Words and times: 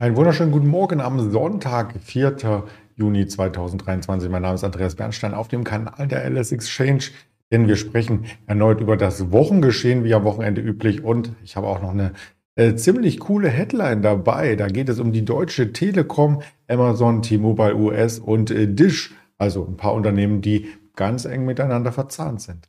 Einen 0.00 0.14
wunderschönen 0.14 0.52
guten 0.52 0.68
Morgen 0.68 1.00
am 1.00 1.32
Sonntag, 1.32 1.92
4. 2.00 2.62
Juni 2.94 3.26
2023. 3.26 4.30
Mein 4.30 4.42
Name 4.42 4.54
ist 4.54 4.62
Andreas 4.62 4.94
Bernstein 4.94 5.34
auf 5.34 5.48
dem 5.48 5.64
Kanal 5.64 6.06
der 6.06 6.24
LS 6.30 6.52
Exchange, 6.52 7.06
denn 7.50 7.66
wir 7.66 7.74
sprechen 7.74 8.26
erneut 8.46 8.80
über 8.80 8.96
das 8.96 9.32
Wochengeschehen 9.32 10.04
wie 10.04 10.14
am 10.14 10.22
Wochenende 10.22 10.60
üblich 10.60 11.02
und 11.02 11.32
ich 11.42 11.56
habe 11.56 11.66
auch 11.66 11.82
noch 11.82 11.90
eine 11.90 12.12
äh, 12.54 12.76
ziemlich 12.76 13.18
coole 13.18 13.48
Headline 13.48 14.00
dabei. 14.00 14.54
Da 14.54 14.68
geht 14.68 14.88
es 14.88 15.00
um 15.00 15.10
die 15.10 15.24
Deutsche 15.24 15.72
Telekom, 15.72 16.42
Amazon, 16.68 17.20
T-Mobile 17.20 17.74
US 17.74 18.20
und 18.20 18.52
äh, 18.52 18.72
Dish, 18.72 19.16
also 19.36 19.66
ein 19.66 19.76
paar 19.76 19.94
Unternehmen, 19.94 20.42
die 20.42 20.68
ganz 20.94 21.24
eng 21.24 21.44
miteinander 21.44 21.90
verzahnt 21.90 22.40
sind. 22.40 22.68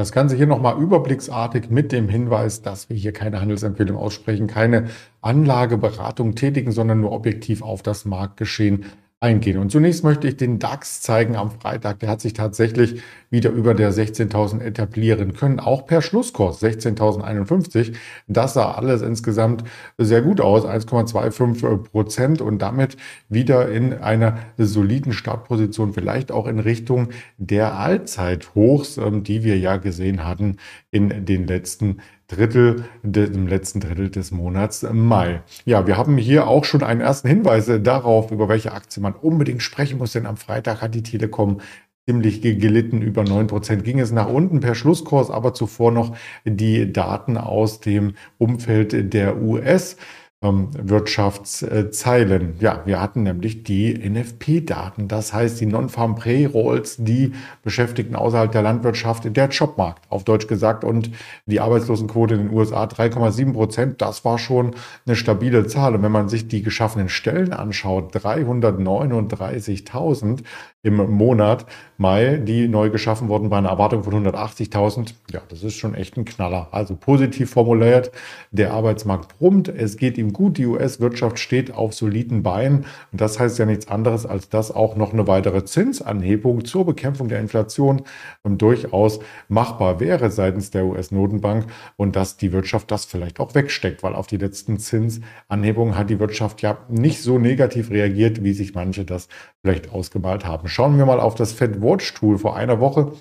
Das 0.00 0.12
Ganze 0.12 0.34
hier 0.34 0.46
nochmal 0.46 0.80
überblicksartig 0.80 1.68
mit 1.68 1.92
dem 1.92 2.08
Hinweis, 2.08 2.62
dass 2.62 2.88
wir 2.88 2.96
hier 2.96 3.12
keine 3.12 3.38
Handelsempfehlung 3.38 3.98
aussprechen, 3.98 4.46
keine 4.46 4.86
Anlageberatung 5.20 6.34
tätigen, 6.36 6.72
sondern 6.72 7.02
nur 7.02 7.12
objektiv 7.12 7.60
auf 7.60 7.82
das 7.82 8.06
Marktgeschehen 8.06 8.86
eingehen. 9.22 9.58
Und 9.58 9.70
zunächst 9.70 10.02
möchte 10.02 10.26
ich 10.28 10.38
den 10.38 10.58
DAX 10.58 11.02
zeigen 11.02 11.36
am 11.36 11.50
Freitag. 11.50 11.98
Der 11.98 12.08
hat 12.08 12.22
sich 12.22 12.32
tatsächlich 12.32 13.02
wieder 13.28 13.50
über 13.50 13.74
der 13.74 13.92
16.000 13.92 14.62
etablieren 14.62 15.34
können, 15.34 15.60
auch 15.60 15.86
per 15.86 16.00
Schlusskurs 16.00 16.62
16.051. 16.62 17.92
Das 18.28 18.54
sah 18.54 18.72
alles 18.72 19.02
insgesamt 19.02 19.64
sehr 19.98 20.22
gut 20.22 20.40
aus, 20.40 20.64
1,25 20.64 21.90
Prozent 21.90 22.40
und 22.40 22.60
damit 22.60 22.96
wieder 23.28 23.68
in 23.68 23.92
einer 23.92 24.38
soliden 24.56 25.12
Startposition, 25.12 25.92
vielleicht 25.92 26.32
auch 26.32 26.46
in 26.46 26.58
Richtung 26.58 27.10
der 27.36 27.78
Allzeithochs, 27.78 28.96
ähm, 28.96 29.22
die 29.22 29.44
wir 29.44 29.58
ja 29.58 29.76
gesehen 29.76 30.24
hatten 30.24 30.56
in 30.90 31.26
den 31.26 31.46
letzten 31.46 31.98
Drittel, 32.30 32.84
im 33.02 33.48
letzten 33.48 33.80
Drittel 33.80 34.08
des 34.08 34.30
Monats 34.30 34.86
Mai. 34.92 35.42
Ja, 35.64 35.86
wir 35.88 35.96
haben 35.96 36.16
hier 36.16 36.46
auch 36.46 36.64
schon 36.64 36.84
einen 36.84 37.00
ersten 37.00 37.26
Hinweis 37.26 37.68
darauf, 37.82 38.30
über 38.30 38.48
welche 38.48 38.72
Aktie 38.72 39.02
man 39.02 39.14
unbedingt 39.14 39.62
sprechen 39.62 39.98
muss, 39.98 40.12
denn 40.12 40.26
am 40.26 40.36
Freitag 40.36 40.80
hat 40.80 40.94
die 40.94 41.02
Telekom 41.02 41.60
ziemlich 42.06 42.40
gelitten. 42.40 43.02
Über 43.02 43.24
neun 43.24 43.48
Prozent 43.48 43.82
ging 43.82 43.98
es 43.98 44.12
nach 44.12 44.28
unten 44.28 44.60
per 44.60 44.76
Schlusskurs, 44.76 45.28
aber 45.30 45.54
zuvor 45.54 45.90
noch 45.90 46.16
die 46.44 46.92
Daten 46.92 47.36
aus 47.36 47.80
dem 47.80 48.14
Umfeld 48.38 49.12
der 49.12 49.42
US. 49.42 49.96
Ähm, 50.42 50.70
Wirtschaftszeilen. 50.72 52.54
Ja, 52.60 52.80
wir 52.86 52.98
hatten 52.98 53.24
nämlich 53.24 53.62
die 53.62 53.92
NFP-Daten, 53.92 55.06
das 55.06 55.34
heißt 55.34 55.60
die 55.60 55.66
Non-Farm 55.66 56.14
Payrolls, 56.14 56.96
die 56.98 57.32
Beschäftigten 57.62 58.16
außerhalb 58.16 58.50
der 58.50 58.62
Landwirtschaft, 58.62 59.36
der 59.36 59.48
Jobmarkt, 59.50 60.10
auf 60.10 60.24
Deutsch 60.24 60.46
gesagt, 60.46 60.82
und 60.82 61.10
die 61.44 61.60
Arbeitslosenquote 61.60 62.36
in 62.36 62.48
den 62.48 62.56
USA 62.56 62.84
3,7 62.84 63.52
Prozent. 63.52 64.00
Das 64.00 64.24
war 64.24 64.38
schon 64.38 64.70
eine 65.04 65.14
stabile 65.14 65.66
Zahl. 65.66 65.94
Und 65.94 66.02
wenn 66.02 66.10
man 66.10 66.30
sich 66.30 66.48
die 66.48 66.62
geschaffenen 66.62 67.10
Stellen 67.10 67.52
anschaut, 67.52 68.16
339.000 68.16 70.42
im 70.82 70.96
Monat 70.96 71.66
Mai, 71.98 72.38
die 72.38 72.66
neu 72.66 72.88
geschaffen 72.88 73.28
wurden 73.28 73.50
bei 73.50 73.58
einer 73.58 73.68
Erwartung 73.68 74.04
von 74.04 74.14
180.000. 74.26 75.12
Ja, 75.30 75.42
das 75.50 75.62
ist 75.62 75.74
schon 75.74 75.94
echt 75.94 76.16
ein 76.16 76.24
Knaller. 76.24 76.68
Also 76.70 76.96
positiv 76.96 77.50
formuliert, 77.50 78.10
der 78.52 78.72
Arbeitsmarkt 78.72 79.36
brummt, 79.36 79.68
es 79.68 79.98
geht 79.98 80.16
ihm 80.16 80.32
gut, 80.32 80.56
die 80.56 80.64
US-Wirtschaft 80.64 81.38
steht 81.38 81.74
auf 81.74 81.92
soliden 81.92 82.42
Beinen. 82.42 82.86
Und 83.12 83.20
das 83.20 83.38
heißt 83.38 83.58
ja 83.58 83.66
nichts 83.66 83.88
anderes, 83.88 84.24
als 84.24 84.48
dass 84.48 84.70
auch 84.74 84.96
noch 84.96 85.12
eine 85.12 85.26
weitere 85.26 85.66
Zinsanhebung 85.66 86.64
zur 86.64 86.86
Bekämpfung 86.86 87.28
der 87.28 87.40
Inflation 87.40 88.00
ähm, 88.46 88.56
durchaus 88.56 89.20
machbar 89.48 90.00
wäre 90.00 90.30
seitens 90.30 90.70
der 90.70 90.86
US-Notenbank 90.86 91.66
und 91.96 92.16
dass 92.16 92.38
die 92.38 92.52
Wirtschaft 92.52 92.90
das 92.90 93.04
vielleicht 93.04 93.40
auch 93.40 93.54
wegsteckt, 93.54 94.02
weil 94.02 94.14
auf 94.14 94.26
die 94.26 94.38
letzten 94.38 94.78
Zinsanhebungen 94.78 95.98
hat 95.98 96.08
die 96.08 96.18
Wirtschaft 96.18 96.62
ja 96.62 96.78
nicht 96.88 97.20
so 97.20 97.38
negativ 97.38 97.90
reagiert, 97.90 98.42
wie 98.42 98.54
sich 98.54 98.74
manche 98.74 99.04
das 99.04 99.28
vielleicht 99.60 99.92
ausgemalt 99.92 100.46
haben. 100.46 100.69
Schauen 100.70 100.96
wir 100.98 101.04
mal 101.04 101.20
auf 101.20 101.34
das 101.34 101.52
Fed 101.52 101.82
Watch 101.82 102.14
Tool. 102.14 102.38
Vor 102.38 102.56
einer 102.56 102.78
Woche 102.80 103.12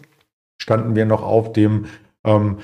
standen 0.62 0.96
wir 0.96 1.06
noch 1.06 1.24
auf 1.24 1.52
dem 1.52 1.86
ähm, 2.24 2.60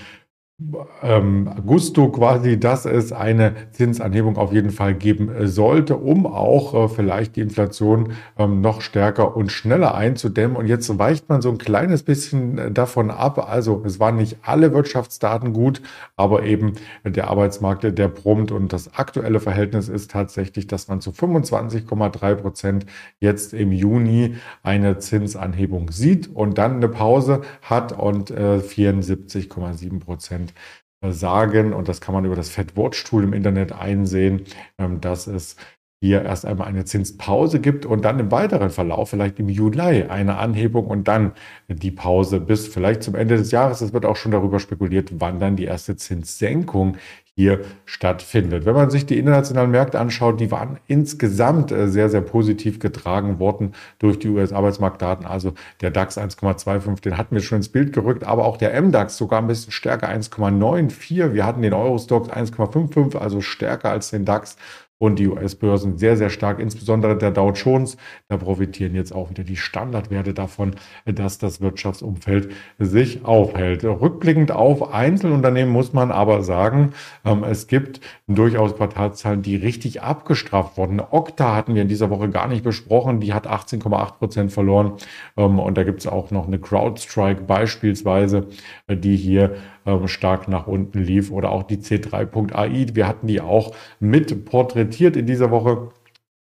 ähm, 1.03 1.49
Gusto 1.65 2.09
quasi, 2.09 2.57
dass 2.57 2.85
es 2.85 3.11
eine 3.11 3.53
Zinsanhebung 3.71 4.37
auf 4.37 4.53
jeden 4.53 4.69
Fall 4.69 4.95
geben 4.95 5.29
äh, 5.29 5.47
sollte, 5.47 5.97
um 5.97 6.25
auch 6.25 6.73
äh, 6.73 6.87
vielleicht 6.87 7.35
die 7.35 7.41
Inflation 7.41 8.13
ähm, 8.37 8.61
noch 8.61 8.79
stärker 8.79 9.35
und 9.35 9.51
schneller 9.51 9.95
einzudämmen. 9.95 10.55
Und 10.55 10.67
jetzt 10.67 10.97
weicht 10.97 11.27
man 11.27 11.41
so 11.41 11.49
ein 11.49 11.57
kleines 11.57 12.03
bisschen 12.03 12.57
äh, 12.57 12.71
davon 12.71 13.11
ab. 13.11 13.49
Also 13.49 13.83
es 13.85 13.99
waren 13.99 14.15
nicht 14.15 14.37
alle 14.43 14.73
Wirtschaftsdaten 14.73 15.51
gut, 15.51 15.81
aber 16.15 16.43
eben 16.43 16.75
der 17.03 17.29
Arbeitsmarkt, 17.29 17.83
der 17.83 18.07
brummt. 18.07 18.53
Und 18.53 18.71
das 18.71 18.93
aktuelle 18.93 19.41
Verhältnis 19.41 19.89
ist 19.89 20.11
tatsächlich, 20.11 20.67
dass 20.67 20.87
man 20.87 21.01
zu 21.01 21.11
25,3 21.11 22.35
Prozent 22.35 22.85
jetzt 23.19 23.53
im 23.53 23.73
Juni 23.73 24.35
eine 24.63 24.99
Zinsanhebung 24.99 25.91
sieht 25.91 26.33
und 26.33 26.57
dann 26.57 26.77
eine 26.77 26.87
Pause 26.87 27.41
hat 27.61 27.91
und 27.91 28.31
äh, 28.31 28.59
74,7 28.59 29.99
Prozent 29.99 30.44
Prozent 30.45 30.53
äh, 31.01 31.11
sagen, 31.11 31.73
und 31.73 31.87
das 31.87 32.01
kann 32.01 32.13
man 32.13 32.25
über 32.25 32.35
das 32.35 32.49
Fed 32.49 32.75
Watch 32.77 33.03
Tool 33.03 33.23
im 33.23 33.33
Internet 33.33 33.71
einsehen, 33.71 34.45
ähm, 34.77 35.01
dass 35.01 35.27
es 35.27 35.55
hier 36.01 36.23
erst 36.23 36.45
einmal 36.45 36.67
eine 36.67 36.85
Zinspause 36.85 37.59
gibt 37.59 37.85
und 37.85 38.03
dann 38.03 38.19
im 38.19 38.29
weiteren 38.29 38.69
Verlauf, 38.69 39.09
vielleicht 39.09 39.39
im 39.39 39.49
Juli, 39.49 40.03
eine 40.03 40.37
Anhebung 40.37 40.87
und 40.87 41.07
dann 41.07 41.31
die 41.67 41.89
Pause 41.89 42.41
bis 42.41 42.67
vielleicht 42.67 43.01
zum 43.01 43.15
Ende 43.15 43.37
des 43.37 43.51
Jahres. 43.51 43.81
Es 43.81 43.93
wird 43.93 44.05
auch 44.05 44.17
schon 44.17 44.31
darüber 44.31 44.59
spekuliert, 44.59 45.13
wann 45.19 45.39
dann 45.39 45.55
die 45.55 45.63
erste 45.65 45.95
Zinssenkung 45.95 46.97
hier 47.37 47.65
stattfindet. 47.83 48.65
Wenn 48.65 48.75
man 48.75 48.89
sich 48.89 49.05
die 49.05 49.19
internationalen 49.19 49.69
Märkte 49.69 49.99
anschaut, 49.99 50.39
die 50.39 50.51
waren 50.51 50.79
insgesamt 50.87 51.69
äh, 51.69 51.89
sehr, 51.89 52.09
sehr 52.09 52.21
positiv 52.21 52.79
getragen 52.79 53.39
worden 53.39 53.73
durch 53.99 54.19
die 54.19 54.29
US-Arbeitsmarktdaten. 54.29 55.25
Also 55.25 55.53
der 55.81 55.91
DAX 55.91 56.17
1,25, 56.17 57.01
den 57.01 57.17
hatten 57.17 57.35
wir 57.35 57.41
schon 57.41 57.57
ins 57.57 57.67
Bild 57.67 57.91
gerückt, 57.91 58.23
aber 58.23 58.45
auch 58.45 58.55
der 58.55 58.81
MDAX 58.81 59.17
sogar 59.17 59.41
ein 59.41 59.47
bisschen 59.47 59.73
stärker 59.73 60.07
1,94. 60.07 61.33
Wir 61.33 61.45
hatten 61.45 61.61
den 61.61 61.73
Eurostox 61.73 62.29
1,55, 62.29 63.17
also 63.17 63.41
stärker 63.41 63.89
als 63.91 64.11
den 64.11 64.23
DAX 64.23 64.55
und 64.97 65.19
die 65.19 65.27
US-Börsen 65.27 65.97
sehr, 65.97 66.15
sehr 66.15 66.29
stark, 66.29 66.59
insbesondere 66.59 67.17
der 67.17 67.31
Dow 67.31 67.51
Jones. 67.51 67.97
Da 68.29 68.37
profitieren 68.37 68.95
jetzt 68.95 69.13
auch 69.13 69.29
wieder 69.29 69.43
die 69.43 69.57
Standardwerte 69.57 70.33
davon, 70.33 70.75
dass 71.05 71.37
das 71.37 71.59
Wirtschaftsumfeld 71.59 72.51
sich 72.79 73.25
aufhält. 73.25 73.83
Rückblickend 73.83 74.51
auf 74.51 74.93
Einzelunternehmen 74.93 75.73
muss 75.73 75.93
man 75.93 76.11
aber 76.11 76.43
sagen, 76.43 76.93
ähm, 77.25 77.43
es 77.43 77.67
gibt 77.67 77.99
durchaus 78.27 78.75
Quartalzahlen, 78.75 79.41
die 79.41 79.57
richtig 79.57 80.01
abgestraft 80.01 80.77
wurden. 80.77 80.99
Okta 80.99 81.55
hatten 81.55 81.75
wir 81.75 81.81
in 81.81 81.89
dieser 81.89 82.09
Woche 82.09 82.29
gar 82.29 82.47
nicht 82.47 82.63
besprochen. 82.63 83.19
Die 83.19 83.33
hat 83.33 83.47
18,8 83.47 84.17
Prozent 84.17 84.51
verloren. 84.53 84.93
Ähm, 85.35 85.59
und 85.59 85.77
da 85.77 85.83
gibt 85.83 85.99
es 85.99 86.07
auch 86.07 86.31
noch 86.31 86.47
eine 86.47 86.59
CrowdStrike 86.59 87.41
beispielsweise, 87.41 88.47
die 88.89 89.17
hier 89.17 89.55
ähm, 89.85 90.07
stark 90.07 90.47
nach 90.47 90.67
unten 90.67 90.99
lief 91.03 91.31
oder 91.31 91.51
auch 91.51 91.63
die 91.63 91.77
C3.ai. 91.77 92.87
Wir 92.93 93.07
hatten 93.07 93.27
die 93.27 93.41
auch 93.41 93.75
mit 93.99 94.45
porträtiert 94.45 95.15
in 95.15 95.25
dieser 95.25 95.51
Woche. 95.51 95.89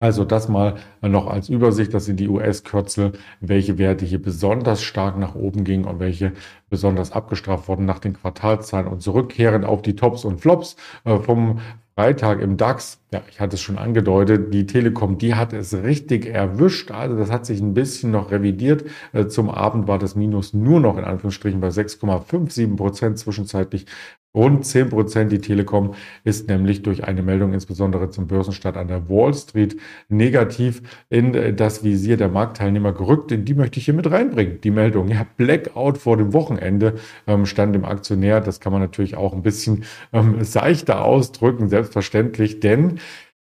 Also 0.00 0.24
das 0.24 0.48
mal 0.48 0.74
noch 1.00 1.28
als 1.28 1.48
Übersicht, 1.48 1.94
das 1.94 2.04
sind 2.04 2.20
die 2.20 2.28
US-Kürzel, 2.28 3.12
welche 3.40 3.78
Werte 3.78 4.04
hier 4.04 4.20
besonders 4.20 4.82
stark 4.82 5.16
nach 5.18 5.34
oben 5.34 5.64
gingen 5.64 5.86
und 5.86 5.98
welche 5.98 6.32
besonders 6.68 7.12
abgestraft 7.12 7.68
wurden 7.68 7.86
nach 7.86 8.00
den 8.00 8.12
Quartalzahlen 8.12 8.86
und 8.86 9.00
zurückkehrend 9.00 9.64
auf 9.64 9.80
die 9.80 9.96
Tops 9.96 10.24
und 10.26 10.40
Flops 10.40 10.76
äh, 11.04 11.18
vom 11.18 11.60
Freitag 11.96 12.40
im 12.40 12.56
DAX, 12.56 13.00
ja, 13.12 13.22
ich 13.30 13.38
hatte 13.38 13.54
es 13.54 13.60
schon 13.60 13.78
angedeutet, 13.78 14.52
die 14.52 14.66
Telekom, 14.66 15.16
die 15.16 15.36
hat 15.36 15.52
es 15.52 15.74
richtig 15.74 16.26
erwischt. 16.26 16.90
Also 16.90 17.16
das 17.16 17.30
hat 17.30 17.46
sich 17.46 17.60
ein 17.60 17.72
bisschen 17.72 18.10
noch 18.10 18.32
revidiert. 18.32 18.84
Äh, 19.12 19.28
zum 19.28 19.48
Abend 19.48 19.86
war 19.86 20.00
das 20.00 20.16
Minus 20.16 20.54
nur 20.54 20.80
noch 20.80 20.98
in 20.98 21.04
Anführungsstrichen 21.04 21.60
bei 21.60 21.68
6,57 21.68 22.76
Prozent 22.76 23.18
zwischenzeitlich 23.18 23.86
Rund 24.34 24.66
10 24.66 24.90
Prozent. 24.90 25.32
Die 25.32 25.38
Telekom 25.38 25.94
ist 26.24 26.48
nämlich 26.48 26.82
durch 26.82 27.04
eine 27.04 27.22
Meldung 27.22 27.52
insbesondere 27.52 28.10
zum 28.10 28.26
Börsenstart 28.26 28.76
an 28.76 28.88
der 28.88 29.08
Wall 29.08 29.32
Street 29.34 29.76
negativ 30.08 30.82
in 31.08 31.56
das 31.56 31.84
Visier 31.84 32.16
der 32.16 32.28
Marktteilnehmer 32.28 32.92
gerückt. 32.92 33.32
Die 33.36 33.54
möchte 33.54 33.78
ich 33.78 33.84
hier 33.84 33.94
mit 33.94 34.10
reinbringen. 34.10 34.60
Die 34.62 34.70
Meldung. 34.70 35.08
Ja, 35.08 35.26
Blackout 35.36 35.98
vor 35.98 36.16
dem 36.16 36.32
Wochenende 36.32 36.94
ähm, 37.26 37.46
stand 37.46 37.76
im 37.76 37.84
Aktionär. 37.84 38.40
Das 38.40 38.60
kann 38.60 38.72
man 38.72 38.82
natürlich 38.82 39.16
auch 39.16 39.32
ein 39.32 39.42
bisschen 39.42 39.84
ähm, 40.12 40.42
seichter 40.42 41.04
ausdrücken, 41.04 41.68
selbstverständlich, 41.68 42.60
denn 42.60 42.98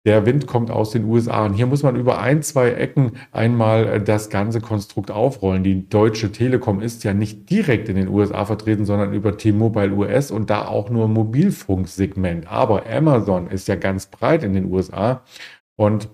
der 0.04 0.26
Wind 0.26 0.46
kommt 0.46 0.70
aus 0.70 0.90
den 0.90 1.04
USA. 1.04 1.46
Und 1.46 1.54
hier 1.54 1.66
muss 1.66 1.82
man 1.82 1.96
über 1.96 2.20
ein, 2.20 2.42
zwei 2.42 2.72
Ecken 2.72 3.12
einmal 3.32 3.86
äh, 3.86 4.02
das 4.02 4.28
ganze 4.30 4.60
Konstrukt 4.60 5.10
aufrollen. 5.10 5.64
Die 5.64 5.88
Deutsche 5.88 6.30
Telekom 6.30 6.80
ist 6.80 7.04
ja 7.04 7.14
nicht 7.14 7.48
direkt 7.50 7.88
in 7.88 7.96
den 7.96 8.08
USA 8.08 8.44
vertreten, 8.44 8.84
sondern 8.84 9.14
über 9.14 9.36
T-Mobile 9.36 9.92
US 9.94 10.30
und 10.30 10.50
da 10.50 10.66
auch 10.66 10.90
nur 10.90 11.08
Mobilfunksegment. 11.08 12.50
Aber 12.50 12.84
Amazon 12.86 13.48
ist 13.48 13.68
ja 13.68 13.76
ganz 13.76 14.06
breit 14.06 14.44
in 14.44 14.52
den 14.52 14.70
USA 14.70 15.22
und 15.76 16.08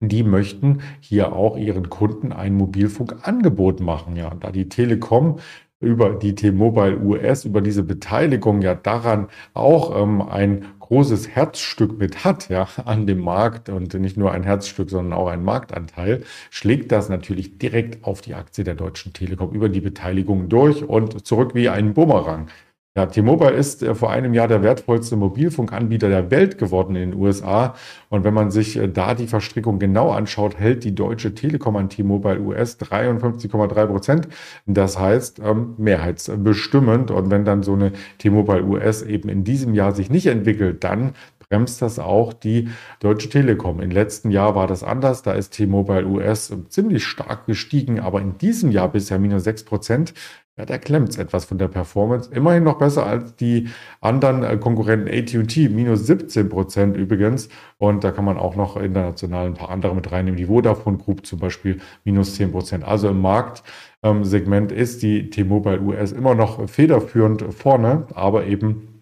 die 0.00 0.24
möchten 0.24 0.82
hier 1.00 1.32
auch 1.32 1.56
ihren 1.56 1.88
Kunden 1.88 2.32
ein 2.32 2.54
Mobilfunkangebot 2.54 3.80
machen. 3.80 4.16
Ja, 4.16 4.34
da 4.38 4.50
die 4.50 4.68
Telekom 4.68 5.38
über 5.82 6.14
die 6.14 6.34
T-Mobile 6.34 6.98
US, 7.00 7.44
über 7.44 7.60
diese 7.60 7.82
Beteiligung 7.82 8.62
ja 8.62 8.74
daran 8.74 9.28
auch 9.52 10.00
ähm, 10.00 10.22
ein 10.22 10.64
großes 10.80 11.28
Herzstück 11.28 11.98
mit 11.98 12.24
hat, 12.24 12.48
ja, 12.48 12.68
an 12.84 13.06
dem 13.06 13.20
Markt 13.20 13.68
und 13.68 13.94
nicht 13.94 14.16
nur 14.16 14.32
ein 14.32 14.42
Herzstück, 14.42 14.90
sondern 14.90 15.18
auch 15.18 15.28
ein 15.28 15.42
Marktanteil, 15.42 16.22
schlägt 16.50 16.92
das 16.92 17.08
natürlich 17.08 17.58
direkt 17.58 18.04
auf 18.04 18.20
die 18.20 18.34
Aktie 18.34 18.62
der 18.62 18.74
Deutschen 18.74 19.12
Telekom 19.12 19.52
über 19.52 19.68
die 19.68 19.80
Beteiligung 19.80 20.48
durch 20.48 20.84
und 20.84 21.26
zurück 21.26 21.54
wie 21.54 21.68
ein 21.68 21.94
Bumerang. 21.94 22.48
Ja, 22.94 23.06
T-Mobile 23.06 23.52
ist 23.52 23.82
äh, 23.82 23.94
vor 23.94 24.10
einem 24.10 24.34
Jahr 24.34 24.48
der 24.48 24.62
wertvollste 24.62 25.16
Mobilfunkanbieter 25.16 26.10
der 26.10 26.30
Welt 26.30 26.58
geworden 26.58 26.94
in 26.94 27.12
den 27.12 27.18
USA. 27.18 27.74
Und 28.10 28.22
wenn 28.24 28.34
man 28.34 28.50
sich 28.50 28.76
äh, 28.76 28.86
da 28.86 29.14
die 29.14 29.28
Verstrickung 29.28 29.78
genau 29.78 30.10
anschaut, 30.10 30.58
hält 30.58 30.84
die 30.84 30.94
Deutsche 30.94 31.34
Telekom 31.34 31.76
an 31.76 31.88
T-Mobile 31.88 32.38
US 32.40 32.78
53,3 32.78 33.86
Prozent. 33.86 34.28
Das 34.66 34.98
heißt, 34.98 35.40
ähm, 35.42 35.72
mehrheitsbestimmend. 35.78 37.10
Und 37.10 37.30
wenn 37.30 37.46
dann 37.46 37.62
so 37.62 37.72
eine 37.72 37.92
T-Mobile 38.18 38.62
US 38.64 39.00
eben 39.00 39.30
in 39.30 39.42
diesem 39.42 39.72
Jahr 39.72 39.92
sich 39.92 40.10
nicht 40.10 40.26
entwickelt, 40.26 40.84
dann 40.84 41.14
bremst 41.52 41.82
das 41.82 41.98
auch 41.98 42.32
die 42.32 42.70
Deutsche 43.00 43.28
Telekom. 43.28 43.82
Im 43.82 43.90
letzten 43.90 44.30
Jahr 44.30 44.54
war 44.54 44.66
das 44.66 44.82
anders. 44.82 45.20
Da 45.20 45.32
ist 45.32 45.50
T-Mobile 45.50 46.06
US 46.06 46.50
ziemlich 46.70 47.04
stark 47.04 47.44
gestiegen, 47.44 48.00
aber 48.00 48.22
in 48.22 48.38
diesem 48.38 48.70
Jahr 48.70 48.90
bisher 48.90 49.18
minus 49.18 49.44
6 49.44 49.64
Prozent. 49.64 50.14
Ja, 50.56 50.64
da 50.64 50.78
klemmt 50.78 51.10
es 51.10 51.18
etwas 51.18 51.44
von 51.44 51.58
der 51.58 51.68
Performance. 51.68 52.30
Immerhin 52.32 52.64
noch 52.64 52.78
besser 52.78 53.06
als 53.06 53.36
die 53.36 53.68
anderen 54.00 54.42
äh, 54.42 54.56
Konkurrenten 54.56 55.08
AT&T, 55.08 55.68
minus 55.68 56.06
17 56.06 56.48
Prozent 56.48 56.96
übrigens. 56.96 57.50
Und 57.76 58.02
da 58.02 58.12
kann 58.12 58.24
man 58.24 58.38
auch 58.38 58.56
noch 58.56 58.78
international 58.78 59.44
ein 59.44 59.54
paar 59.54 59.68
andere 59.68 59.94
mit 59.94 60.10
reinnehmen. 60.10 60.38
Die 60.38 60.46
Vodafone 60.46 60.96
Group 60.96 61.26
zum 61.26 61.38
Beispiel 61.38 61.80
minus 62.04 62.34
10 62.36 62.50
Prozent. 62.52 62.84
Also 62.84 63.10
im 63.10 63.20
Marktsegment 63.20 64.72
ist 64.72 65.02
die 65.02 65.28
T-Mobile 65.28 65.82
US 65.82 66.12
immer 66.12 66.34
noch 66.34 66.66
federführend 66.66 67.52
vorne, 67.52 68.06
aber 68.14 68.46
eben 68.46 69.00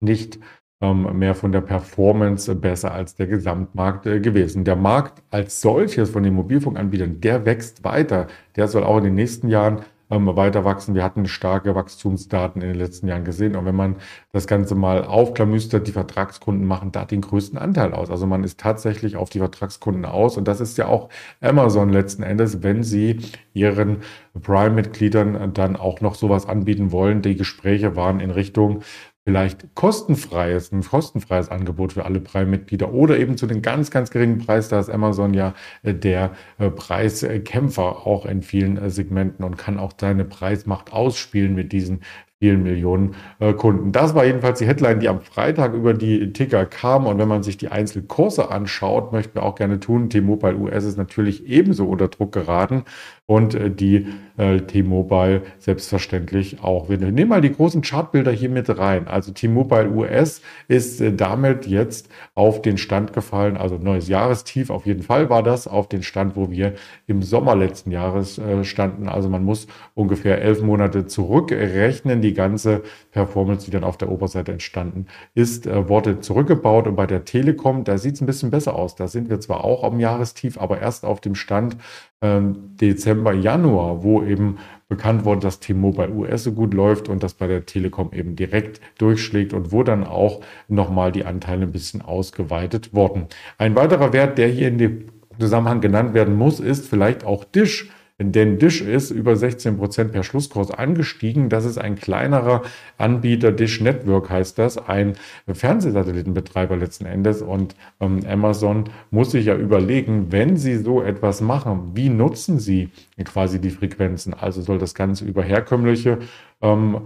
nicht 0.00 0.36
ähm, 0.36 0.42
mehr 0.82 1.34
von 1.34 1.52
der 1.52 1.60
Performance 1.60 2.54
besser 2.54 2.92
als 2.92 3.14
der 3.14 3.28
Gesamtmarkt 3.28 4.06
äh, 4.06 4.20
gewesen. 4.20 4.64
Der 4.64 4.76
Markt 4.76 5.22
als 5.30 5.60
solches 5.60 6.10
von 6.10 6.22
den 6.22 6.34
Mobilfunkanbietern, 6.34 7.20
der 7.20 7.46
wächst 7.46 7.84
weiter. 7.84 8.26
Der 8.56 8.68
soll 8.68 8.84
auch 8.84 8.98
in 8.98 9.04
den 9.04 9.14
nächsten 9.14 9.48
Jahren 9.48 9.82
ähm, 10.12 10.26
weiter 10.36 10.64
wachsen. 10.64 10.94
Wir 10.94 11.04
hatten 11.04 11.26
starke 11.26 11.74
Wachstumsdaten 11.74 12.60
in 12.60 12.68
den 12.68 12.76
letzten 12.78 13.08
Jahren 13.08 13.24
gesehen. 13.24 13.56
Und 13.56 13.64
wenn 13.64 13.74
man 13.74 13.96
das 14.32 14.46
Ganze 14.46 14.74
mal 14.74 15.04
aufklamüstert, 15.04 15.86
die 15.86 15.92
Vertragskunden 15.92 16.66
machen 16.66 16.92
da 16.92 17.04
den 17.04 17.22
größten 17.22 17.58
Anteil 17.58 17.94
aus. 17.94 18.10
Also 18.10 18.26
man 18.26 18.44
ist 18.44 18.60
tatsächlich 18.60 19.16
auf 19.16 19.30
die 19.30 19.38
Vertragskunden 19.38 20.04
aus. 20.04 20.36
Und 20.36 20.48
das 20.48 20.60
ist 20.60 20.76
ja 20.78 20.86
auch 20.86 21.08
Amazon 21.40 21.88
letzten 21.88 22.22
Endes, 22.22 22.62
wenn 22.62 22.82
sie 22.82 23.20
ihren 23.54 23.98
Prime-Mitgliedern 24.40 25.54
dann 25.54 25.76
auch 25.76 26.00
noch 26.00 26.14
sowas 26.14 26.46
anbieten 26.46 26.92
wollen. 26.92 27.22
Die 27.22 27.36
Gespräche 27.36 27.96
waren 27.96 28.20
in 28.20 28.30
Richtung 28.30 28.82
vielleicht 29.24 29.74
kostenfreies, 29.74 30.72
ein 30.72 30.82
kostenfreies 30.82 31.48
Angebot 31.48 31.92
für 31.92 32.04
alle 32.04 32.20
Prime-Mitglieder 32.20 32.92
oder 32.92 33.18
eben 33.18 33.36
zu 33.36 33.46
den 33.46 33.62
ganz, 33.62 33.90
ganz 33.90 34.10
geringen 34.10 34.38
Preis. 34.38 34.68
Da 34.68 34.80
ist 34.80 34.90
Amazon 34.90 35.32
ja 35.34 35.54
äh, 35.82 35.94
der 35.94 36.32
äh, 36.58 36.70
Preiskämpfer 36.70 38.06
auch 38.06 38.26
in 38.26 38.42
vielen 38.42 38.76
äh, 38.76 38.90
Segmenten 38.90 39.44
und 39.44 39.58
kann 39.58 39.78
auch 39.78 39.92
seine 39.98 40.24
Preismacht 40.24 40.92
ausspielen 40.92 41.54
mit 41.54 41.72
diesen 41.72 42.00
vielen 42.42 42.64
Millionen 42.64 43.14
äh, 43.38 43.52
Kunden. 43.52 43.92
Das 43.92 44.16
war 44.16 44.24
jedenfalls 44.24 44.58
die 44.58 44.66
Headline, 44.66 44.98
die 44.98 45.08
am 45.08 45.20
Freitag 45.20 45.74
über 45.74 45.94
die 45.94 46.32
Ticker 46.32 46.66
kam. 46.66 47.06
Und 47.06 47.18
wenn 47.18 47.28
man 47.28 47.44
sich 47.44 47.56
die 47.56 47.68
Einzelkurse 47.68 48.50
anschaut, 48.50 49.12
möchten 49.12 49.36
wir 49.36 49.44
auch 49.44 49.54
gerne 49.54 49.78
tun. 49.78 50.10
T-Mobile 50.10 50.56
US 50.56 50.84
ist 50.84 50.98
natürlich 50.98 51.46
ebenso 51.46 51.86
unter 51.86 52.08
Druck 52.08 52.32
geraten 52.32 52.82
und 53.26 53.54
äh, 53.54 53.70
die 53.70 54.08
äh, 54.36 54.58
T-Mobile 54.58 55.42
selbstverständlich 55.58 56.62
auch. 56.62 56.88
Wir 56.88 56.98
nehmen 56.98 57.28
mal 57.28 57.40
die 57.40 57.52
großen 57.52 57.80
Chartbilder 57.80 58.32
hier 58.32 58.48
mit 58.48 58.76
rein. 58.76 59.06
Also 59.06 59.32
T-Mobile 59.32 59.90
US 59.90 60.42
ist 60.66 61.00
äh, 61.00 61.12
damit 61.12 61.66
jetzt 61.66 62.08
auf 62.34 62.60
den 62.60 62.76
Stand 62.76 63.12
gefallen, 63.12 63.56
also 63.56 63.78
neues 63.78 64.08
Jahrestief 64.08 64.70
auf 64.70 64.86
jeden 64.86 65.02
Fall 65.02 65.30
war 65.30 65.42
das, 65.42 65.68
auf 65.68 65.88
den 65.88 66.02
Stand, 66.02 66.34
wo 66.34 66.50
wir 66.50 66.74
im 67.06 67.22
Sommer 67.22 67.54
letzten 67.54 67.92
Jahres 67.92 68.38
äh, 68.38 68.64
standen. 68.64 69.08
Also 69.08 69.28
man 69.28 69.44
muss 69.44 69.68
ungefähr 69.94 70.42
elf 70.42 70.60
Monate 70.60 71.06
zurückrechnen. 71.06 72.20
Die 72.20 72.31
ganze 72.34 72.82
Performance, 73.10 73.64
die 73.64 73.70
dann 73.70 73.84
auf 73.84 73.96
der 73.96 74.10
Oberseite 74.10 74.52
entstanden 74.52 75.06
ist, 75.34 75.66
äh, 75.66 75.88
wurde 75.88 76.20
zurückgebaut. 76.20 76.86
Und 76.86 76.96
bei 76.96 77.06
der 77.06 77.24
Telekom, 77.24 77.84
da 77.84 77.98
sieht 77.98 78.14
es 78.14 78.20
ein 78.20 78.26
bisschen 78.26 78.50
besser 78.50 78.74
aus. 78.74 78.94
Da 78.94 79.08
sind 79.08 79.30
wir 79.30 79.40
zwar 79.40 79.64
auch 79.64 79.84
am 79.84 80.00
Jahrestief, 80.00 80.58
aber 80.58 80.80
erst 80.80 81.04
auf 81.04 81.20
dem 81.20 81.34
Stand 81.34 81.76
ähm, 82.20 82.76
Dezember, 82.76 83.32
Januar, 83.32 84.02
wo 84.02 84.22
eben 84.22 84.58
bekannt 84.88 85.24
wurde, 85.24 85.40
dass 85.40 85.60
T-Mobile 85.60 86.10
US 86.10 86.44
so 86.44 86.52
gut 86.52 86.74
läuft 86.74 87.08
und 87.08 87.22
das 87.22 87.34
bei 87.34 87.46
der 87.46 87.66
Telekom 87.66 88.10
eben 88.12 88.36
direkt 88.36 88.80
durchschlägt 88.98 89.52
und 89.54 89.72
wo 89.72 89.82
dann 89.82 90.04
auch 90.04 90.40
nochmal 90.68 91.12
die 91.12 91.24
Anteile 91.24 91.62
ein 91.62 91.72
bisschen 91.72 92.02
ausgeweitet 92.02 92.92
wurden. 92.94 93.26
Ein 93.58 93.74
weiterer 93.74 94.12
Wert, 94.12 94.38
der 94.38 94.48
hier 94.48 94.68
in 94.68 94.78
dem 94.78 95.08
Zusammenhang 95.38 95.80
genannt 95.80 96.14
werden 96.14 96.36
muss, 96.36 96.60
ist 96.60 96.86
vielleicht 96.86 97.24
auch 97.24 97.44
Dish. 97.44 97.90
Denn 98.30 98.58
Dish 98.58 98.80
ist 98.80 99.10
über 99.10 99.36
16 99.36 99.78
Prozent 99.78 100.12
per 100.12 100.22
Schlusskurs 100.22 100.70
angestiegen. 100.70 101.48
Das 101.48 101.64
ist 101.64 101.78
ein 101.78 101.96
kleinerer 101.96 102.62
Anbieter. 102.98 103.52
Dish 103.52 103.80
Network 103.80 104.30
heißt 104.30 104.58
das, 104.58 104.78
ein 104.78 105.14
Fernsehsatellitenbetreiber 105.46 106.76
letzten 106.76 107.06
Endes. 107.06 107.42
Und 107.42 107.74
ähm, 108.00 108.20
Amazon 108.28 108.84
muss 109.10 109.32
sich 109.32 109.46
ja 109.46 109.56
überlegen, 109.56 110.30
wenn 110.30 110.56
sie 110.56 110.76
so 110.76 111.02
etwas 111.02 111.40
machen, 111.40 111.92
wie 111.94 112.08
nutzen 112.08 112.58
sie 112.58 112.90
quasi 113.24 113.60
die 113.60 113.70
Frequenzen? 113.70 114.34
Also 114.34 114.60
soll 114.60 114.78
das 114.78 114.94
Ganze 114.94 115.24
über 115.24 115.42
herkömmliche 115.42 116.18
ähm, 116.60 117.00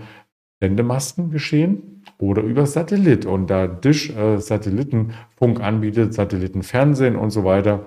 Sendemasten 0.60 1.30
geschehen 1.30 2.02
oder 2.18 2.42
über 2.42 2.66
Satellit. 2.66 3.26
Und 3.26 3.48
da 3.48 3.66
Dish 3.66 4.10
äh, 4.10 4.38
Satellitenfunk 4.38 5.60
anbietet, 5.60 6.14
Satellitenfernsehen 6.14 7.16
und 7.16 7.30
so 7.30 7.44
weiter, 7.44 7.86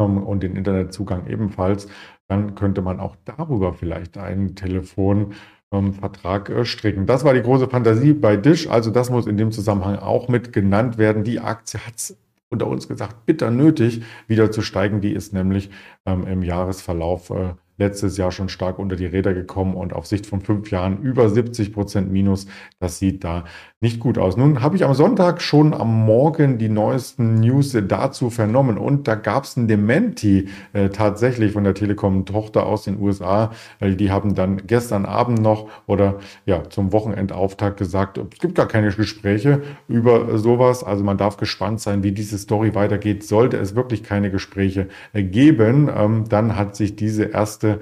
ähm, 0.00 0.22
und 0.22 0.42
den 0.42 0.56
Internetzugang 0.56 1.26
ebenfalls, 1.28 1.88
dann 2.30 2.54
könnte 2.54 2.80
man 2.80 3.00
auch 3.00 3.16
darüber 3.24 3.74
vielleicht 3.74 4.16
einen 4.16 4.54
Telefonvertrag 4.54 6.48
äh, 6.48 6.64
stricken. 6.64 7.04
Das 7.04 7.24
war 7.24 7.34
die 7.34 7.42
große 7.42 7.68
Fantasie 7.68 8.12
bei 8.12 8.36
Dish. 8.36 8.68
Also 8.68 8.92
das 8.92 9.10
muss 9.10 9.26
in 9.26 9.36
dem 9.36 9.50
Zusammenhang 9.50 9.96
auch 9.96 10.28
mit 10.28 10.52
genannt 10.52 10.96
werden. 10.96 11.24
Die 11.24 11.40
Aktie 11.40 11.80
hat 11.80 11.96
es 11.96 12.16
unter 12.48 12.68
uns 12.68 12.86
gesagt 12.86 13.26
bitter 13.26 13.50
nötig, 13.50 14.02
wieder 14.28 14.52
zu 14.52 14.62
steigen. 14.62 15.00
Die 15.00 15.12
ist 15.12 15.34
nämlich 15.34 15.70
ähm, 16.06 16.24
im 16.24 16.42
Jahresverlauf 16.42 17.30
äh, 17.30 17.54
letztes 17.78 18.16
Jahr 18.16 18.30
schon 18.30 18.48
stark 18.48 18.78
unter 18.78 18.94
die 18.94 19.06
Räder 19.06 19.34
gekommen 19.34 19.74
und 19.74 19.92
auf 19.92 20.06
Sicht 20.06 20.26
von 20.26 20.40
fünf 20.40 20.70
Jahren 20.70 21.02
über 21.02 21.28
70 21.30 21.72
Prozent 21.72 22.12
Minus. 22.12 22.46
Das 22.78 23.00
sieht 23.00 23.24
da 23.24 23.44
nicht 23.82 23.98
gut 23.98 24.18
aus. 24.18 24.36
Nun 24.36 24.60
habe 24.60 24.76
ich 24.76 24.84
am 24.84 24.92
Sonntag 24.92 25.40
schon 25.40 25.72
am 25.72 26.04
Morgen 26.04 26.58
die 26.58 26.68
neuesten 26.68 27.36
News 27.40 27.74
dazu 27.88 28.28
vernommen 28.28 28.76
und 28.76 29.08
da 29.08 29.14
gab 29.14 29.44
es 29.44 29.56
ein 29.56 29.68
Dementi 29.68 30.48
äh, 30.74 30.90
tatsächlich 30.90 31.52
von 31.52 31.64
der 31.64 31.72
Telekom-Tochter 31.72 32.66
aus 32.66 32.82
den 32.82 33.00
USA. 33.00 33.52
Äh, 33.78 33.92
die 33.92 34.10
haben 34.10 34.34
dann 34.34 34.66
gestern 34.66 35.06
Abend 35.06 35.40
noch 35.40 35.70
oder 35.86 36.18
ja 36.44 36.68
zum 36.68 36.92
Wochenendauftakt 36.92 37.78
gesagt, 37.78 38.18
es 38.18 38.38
gibt 38.38 38.54
gar 38.54 38.68
keine 38.68 38.90
Gespräche 38.90 39.62
über 39.88 40.36
sowas. 40.36 40.84
Also 40.84 41.02
man 41.02 41.16
darf 41.16 41.38
gespannt 41.38 41.80
sein, 41.80 42.02
wie 42.02 42.12
diese 42.12 42.36
Story 42.36 42.74
weitergeht. 42.74 43.24
Sollte 43.24 43.56
es 43.56 43.74
wirklich 43.74 44.02
keine 44.02 44.30
Gespräche 44.30 44.88
äh, 45.14 45.22
geben, 45.22 45.88
ähm, 45.96 46.24
dann 46.28 46.54
hat 46.54 46.76
sich 46.76 46.96
diese 46.96 47.24
erste 47.24 47.80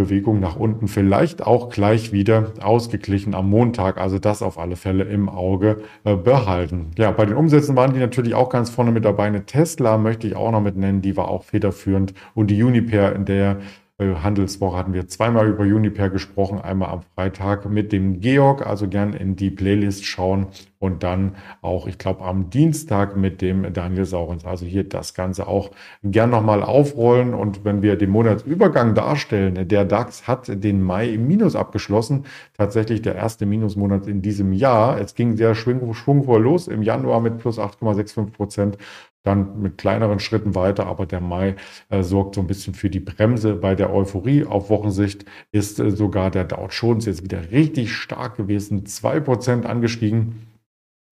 Bewegung 0.00 0.40
nach 0.40 0.56
unten 0.56 0.88
vielleicht 0.88 1.46
auch 1.46 1.68
gleich 1.68 2.10
wieder 2.10 2.52
ausgeglichen 2.60 3.34
am 3.34 3.50
Montag. 3.50 3.98
Also 3.98 4.18
das 4.18 4.42
auf 4.42 4.58
alle 4.58 4.76
Fälle 4.76 5.04
im 5.04 5.28
Auge 5.28 5.82
äh, 6.04 6.16
behalten. 6.16 6.92
Ja, 6.96 7.10
bei 7.10 7.26
den 7.26 7.36
Umsätzen 7.36 7.76
waren 7.76 7.92
die 7.92 8.00
natürlich 8.00 8.34
auch 8.34 8.48
ganz 8.48 8.70
vorne 8.70 8.92
mit 8.92 9.04
dabei. 9.04 9.26
Eine 9.26 9.44
Tesla 9.44 9.98
möchte 9.98 10.26
ich 10.26 10.36
auch 10.36 10.52
noch 10.52 10.62
mit 10.62 10.76
nennen, 10.76 11.02
die 11.02 11.16
war 11.16 11.28
auch 11.28 11.44
federführend. 11.44 12.14
Und 12.34 12.50
die 12.50 12.62
Uniper, 12.62 13.14
in 13.14 13.26
der 13.26 13.58
Handelswoche 14.00 14.76
hatten 14.76 14.94
wir 14.94 15.08
zweimal 15.08 15.48
über 15.48 15.64
Uniper 15.64 16.08
gesprochen, 16.10 16.60
einmal 16.60 16.90
am 16.90 17.02
Freitag 17.14 17.68
mit 17.68 17.92
dem 17.92 18.20
Georg, 18.20 18.66
also 18.66 18.88
gern 18.88 19.12
in 19.12 19.36
die 19.36 19.50
Playlist 19.50 20.04
schauen 20.04 20.46
und 20.78 21.02
dann 21.02 21.36
auch, 21.60 21.86
ich 21.86 21.98
glaube, 21.98 22.24
am 22.24 22.48
Dienstag 22.48 23.16
mit 23.16 23.42
dem 23.42 23.72
Daniel 23.72 24.06
Saurens. 24.06 24.46
Also 24.46 24.64
hier 24.64 24.84
das 24.84 25.12
Ganze 25.12 25.46
auch 25.46 25.70
gern 26.02 26.30
nochmal 26.30 26.62
aufrollen 26.62 27.34
und 27.34 27.64
wenn 27.64 27.82
wir 27.82 27.96
den 27.96 28.10
Monatsübergang 28.10 28.94
darstellen, 28.94 29.68
der 29.68 29.84
DAX 29.84 30.26
hat 30.26 30.48
den 30.48 30.82
Mai 30.82 31.10
im 31.10 31.28
Minus 31.28 31.54
abgeschlossen, 31.54 32.24
tatsächlich 32.56 33.02
der 33.02 33.14
erste 33.14 33.44
Minusmonat 33.44 34.06
in 34.06 34.22
diesem 34.22 34.54
Jahr. 34.54 34.98
Es 34.98 35.14
ging 35.14 35.36
sehr 35.36 35.54
schwungvoll 35.54 36.42
los 36.42 36.66
im 36.66 36.82
Januar 36.82 37.20
mit 37.20 37.38
plus 37.38 37.58
8,65 37.58 38.30
Prozent 38.30 38.78
dann 39.22 39.60
mit 39.60 39.78
kleineren 39.78 40.18
Schritten 40.18 40.54
weiter, 40.54 40.86
aber 40.86 41.06
der 41.06 41.20
Mai 41.20 41.56
äh, 41.88 42.02
sorgt 42.02 42.34
so 42.34 42.40
ein 42.40 42.46
bisschen 42.46 42.74
für 42.74 42.90
die 42.90 43.00
Bremse. 43.00 43.54
Bei 43.54 43.74
der 43.74 43.92
Euphorie 43.92 44.44
auf 44.44 44.70
Wochensicht 44.70 45.24
ist 45.52 45.78
äh, 45.80 45.90
sogar 45.90 46.30
der 46.30 46.44
Dow 46.44 46.68
Jones 46.70 47.06
jetzt 47.06 47.22
wieder 47.22 47.50
richtig 47.50 47.92
stark 47.94 48.36
gewesen, 48.36 48.86
zwei 48.86 49.20
Prozent 49.20 49.66
angestiegen. 49.66 50.49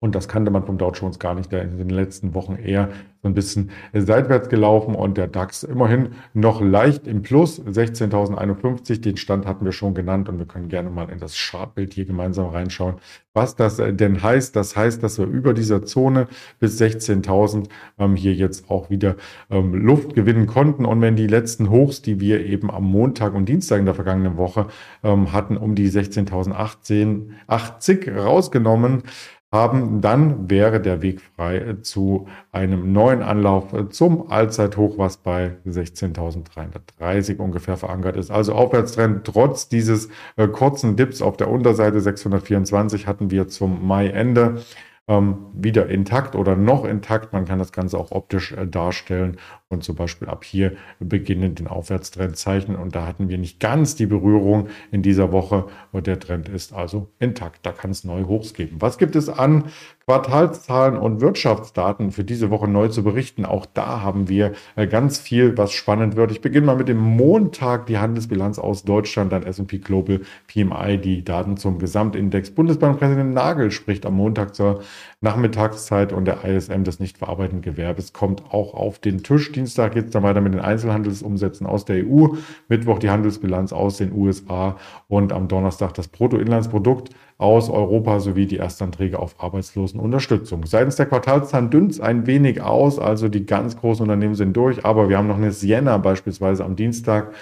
Und 0.01 0.15
das 0.15 0.29
kannte 0.29 0.49
man 0.49 0.63
vom 0.63 0.77
Dow 0.77 0.91
Jones 0.91 1.19
gar 1.19 1.33
nicht. 1.33 1.51
Der 1.51 1.63
in 1.63 1.77
den 1.77 1.89
letzten 1.89 2.33
Wochen 2.33 2.55
eher 2.55 2.87
so 3.21 3.27
ein 3.27 3.33
bisschen 3.33 3.71
seitwärts 3.93 4.47
gelaufen 4.47 4.95
und 4.95 5.17
der 5.17 5.27
DAX 5.27 5.63
immerhin 5.63 6.11
noch 6.33 6.61
leicht 6.61 7.05
im 7.05 7.21
Plus, 7.21 7.61
16.051. 7.61 9.01
Den 9.01 9.17
Stand 9.17 9.45
hatten 9.45 9.65
wir 9.65 9.73
schon 9.73 9.93
genannt 9.93 10.29
und 10.29 10.39
wir 10.39 10.45
können 10.45 10.69
gerne 10.69 10.89
mal 10.89 11.09
in 11.09 11.19
das 11.19 11.35
Chartbild 11.35 11.93
hier 11.93 12.05
gemeinsam 12.05 12.47
reinschauen, 12.47 12.95
was 13.33 13.57
das 13.57 13.75
denn 13.75 14.23
heißt. 14.23 14.55
Das 14.55 14.77
heißt, 14.77 15.03
dass 15.03 15.19
wir 15.19 15.25
über 15.25 15.53
dieser 15.53 15.83
Zone 15.83 16.29
bis 16.59 16.81
16.000 16.81 17.67
ähm, 17.97 18.15
hier 18.15 18.33
jetzt 18.33 18.69
auch 18.69 18.89
wieder 18.89 19.17
ähm, 19.49 19.73
Luft 19.73 20.15
gewinnen 20.15 20.47
konnten. 20.47 20.85
Und 20.85 21.01
wenn 21.01 21.17
die 21.17 21.27
letzten 21.27 21.69
Hochs, 21.69 22.01
die 22.01 22.21
wir 22.21 22.45
eben 22.45 22.71
am 22.71 22.85
Montag 22.85 23.33
und 23.33 23.49
Dienstag 23.49 23.79
in 23.79 23.85
der 23.85 23.95
vergangenen 23.95 24.37
Woche 24.37 24.67
ähm, 25.03 25.33
hatten, 25.33 25.57
um 25.57 25.75
die 25.75 25.91
16.080 25.91 28.15
rausgenommen, 28.15 29.03
haben, 29.51 30.01
dann 30.01 30.49
wäre 30.49 30.79
der 30.79 31.01
Weg 31.01 31.21
frei 31.21 31.77
zu 31.81 32.27
einem 32.51 32.93
neuen 32.93 33.23
Anlauf 33.23 33.73
zum 33.89 34.29
Allzeithoch, 34.31 34.97
was 34.97 35.17
bei 35.17 35.57
16.330 35.67 37.37
ungefähr 37.37 37.75
verankert 37.75 38.15
ist. 38.15 38.29
Also 38.29 38.53
Aufwärtstrend 38.53 39.25
trotz 39.25 39.67
dieses 39.67 40.09
äh, 40.35 40.47
kurzen 40.47 40.95
Dips 40.95 41.21
auf 41.21 41.35
der 41.35 41.49
Unterseite 41.49 41.99
624 41.99 43.07
hatten 43.07 43.31
wir 43.31 43.47
zum 43.47 43.87
Mai-Ende 43.87 44.61
ähm, 45.07 45.47
wieder 45.53 45.89
intakt 45.89 46.35
oder 46.35 46.55
noch 46.55 46.85
intakt. 46.85 47.33
Man 47.33 47.45
kann 47.45 47.57
das 47.57 47.71
Ganze 47.71 47.97
auch 47.97 48.11
optisch 48.11 48.51
äh, 48.51 48.67
darstellen 48.67 49.37
und 49.71 49.83
zum 49.83 49.95
Beispiel 49.95 50.27
ab 50.27 50.43
hier 50.43 50.73
beginnen 50.99 51.53
den 51.53 51.67
Aufwärtstrend 51.67 52.35
zeichnen. 52.35 52.75
Und 52.75 52.95
da 52.95 53.05
hatten 53.05 53.29
wir 53.29 53.37
nicht 53.37 53.59
ganz 53.59 53.95
die 53.95 54.07
Berührung 54.07 54.67
in 54.91 55.03
dieser 55.03 55.31
Woche 55.31 55.65
und 55.91 56.07
der 56.07 56.19
Trend 56.19 56.49
ist 56.49 56.73
also 56.73 57.07
intakt. 57.19 57.59
Da 57.67 57.71
kann 57.71 57.91
es 57.91 58.03
neue 58.03 58.27
Hochs 58.27 58.55
geben. 58.55 58.77
Was 58.79 58.97
gibt 58.97 59.15
es 59.15 59.29
an 59.29 59.65
Quartalszahlen 60.07 60.97
und 60.97 61.21
Wirtschaftsdaten 61.21 62.11
für 62.11 62.23
diese 62.23 62.49
Woche 62.49 62.67
neu 62.67 62.87
zu 62.87 63.03
berichten? 63.03 63.45
Auch 63.45 63.67
da 63.67 64.01
haben 64.01 64.27
wir 64.27 64.53
äh, 64.75 64.87
ganz 64.87 65.19
viel, 65.19 65.55
was 65.55 65.71
spannend 65.71 66.15
wird. 66.15 66.31
Ich 66.31 66.41
beginne 66.41 66.65
mal 66.65 66.75
mit 66.75 66.87
dem 66.87 66.97
Montag, 66.97 67.85
die 67.85 67.99
Handelsbilanz 67.99 68.57
aus 68.57 68.85
Deutschland, 68.85 69.31
dann 69.31 69.43
S&P 69.43 69.77
Global 69.77 70.21
PMI, 70.47 70.97
die 70.97 71.23
Daten 71.23 71.57
zum 71.57 71.77
Gesamtindex. 71.77 72.49
Bundesbankpräsident 72.49 73.35
Nagel 73.35 73.69
spricht 73.69 74.07
am 74.07 74.15
Montag 74.15 74.55
zur 74.55 74.81
Nachmittagszeit 75.21 76.11
und 76.11 76.25
der 76.25 76.43
ISM 76.43 76.83
des 76.83 76.99
nicht 76.99 77.19
verarbeitenden 77.19 77.61
Gewerbes 77.61 78.13
kommt 78.13 78.51
auch 78.51 78.73
auf 78.73 78.97
den 78.97 79.21
Tisch. 79.21 79.51
Dienstag 79.59 79.93
geht 79.93 80.05
es 80.05 80.11
dann 80.11 80.23
weiter 80.23 80.39
mit 80.39 80.53
den 80.53 80.61
Einzelhandelsumsätzen 80.61 81.67
aus 81.67 81.83
der 81.83 82.05
EU, 82.05 82.27
Mittwoch 82.69 82.97
die 82.97 83.09
Handelsbilanz 83.09 83.73
aus 83.73 83.97
den 83.97 84.13
USA 84.13 84.77
und 85.09 85.33
am 85.33 85.49
Donnerstag 85.49 85.93
das 85.95 86.07
Bruttoinlandsprodukt 86.07 87.09
aus 87.37 87.69
Europa 87.69 88.21
sowie 88.21 88.45
die 88.45 88.55
Erstanträge 88.55 89.19
auf 89.19 89.43
Arbeitslosenunterstützung. 89.43 90.65
Seitens 90.65 90.95
der 90.95 91.07
Quartalszahlen 91.07 91.69
dünnt 91.69 91.91
es 91.91 91.99
ein 91.99 92.25
wenig 92.25 92.61
aus, 92.61 92.99
also 92.99 93.27
die 93.27 93.45
ganz 93.45 93.75
großen 93.75 94.03
Unternehmen 94.03 94.35
sind 94.35 94.55
durch, 94.55 94.85
aber 94.85 95.09
wir 95.09 95.17
haben 95.17 95.27
noch 95.27 95.35
eine 95.35 95.51
Sienna 95.51 95.97
beispielsweise 95.97 96.63
am 96.63 96.77
Dienstag, 96.77 97.33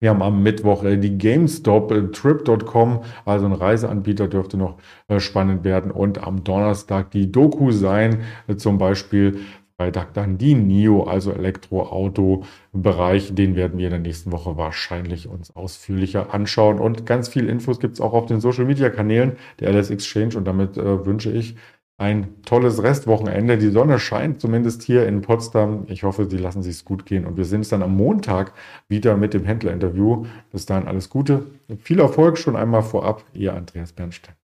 wir 0.00 0.10
haben 0.10 0.22
am 0.22 0.42
Mittwoch 0.42 0.84
äh, 0.84 0.96
die 0.96 1.18
GameStop, 1.18 1.90
äh, 1.90 2.08
Trip.com, 2.10 3.02
also 3.24 3.46
ein 3.46 3.52
Reiseanbieter 3.52 4.28
dürfte 4.28 4.56
noch 4.56 4.78
äh, 5.08 5.18
spannend 5.18 5.64
werden. 5.64 5.90
Und 5.90 6.24
am 6.24 6.44
Donnerstag 6.44 7.10
die 7.10 7.32
Doku 7.32 7.72
sein, 7.72 8.20
zum 8.56 8.78
Beispiel 8.78 9.40
Freitag 9.78 10.12
dann 10.12 10.38
die 10.38 10.56
NIO, 10.56 11.04
also 11.04 11.32
Elektroauto-Bereich. 11.32 13.36
Den 13.36 13.54
werden 13.54 13.78
wir 13.78 13.86
in 13.86 13.92
der 13.92 14.00
nächsten 14.00 14.32
Woche 14.32 14.56
wahrscheinlich 14.56 15.28
uns 15.28 15.54
ausführlicher 15.54 16.34
anschauen. 16.34 16.80
Und 16.80 17.06
ganz 17.06 17.28
viel 17.28 17.48
Infos 17.48 17.78
gibt 17.78 17.94
es 17.94 18.00
auch 18.00 18.12
auf 18.12 18.26
den 18.26 18.40
Social-Media-Kanälen 18.40 19.36
der 19.60 19.72
LS 19.72 19.90
Exchange. 19.90 20.36
Und 20.36 20.46
damit 20.46 20.76
äh, 20.76 21.06
wünsche 21.06 21.30
ich 21.30 21.54
ein 21.96 22.42
tolles 22.42 22.82
Restwochenende. 22.82 23.56
Die 23.56 23.70
Sonne 23.70 24.00
scheint 24.00 24.40
zumindest 24.40 24.82
hier 24.82 25.06
in 25.06 25.22
Potsdam. 25.22 25.84
Ich 25.86 26.02
hoffe, 26.02 26.28
Sie 26.28 26.38
lassen 26.38 26.64
sich 26.64 26.84
gut 26.84 27.06
gehen. 27.06 27.24
Und 27.24 27.36
wir 27.36 27.44
sehen 27.44 27.58
uns 27.58 27.68
dann 27.68 27.84
am 27.84 27.96
Montag 27.96 28.54
wieder 28.88 29.16
mit 29.16 29.32
dem 29.32 29.44
Händlerinterview. 29.44 30.26
Bis 30.50 30.66
dahin 30.66 30.88
alles 30.88 31.08
Gute. 31.08 31.46
Viel 31.78 32.00
Erfolg 32.00 32.36
schon 32.36 32.56
einmal 32.56 32.82
vorab. 32.82 33.22
Ihr 33.32 33.54
Andreas 33.54 33.92
Bernstein. 33.92 34.37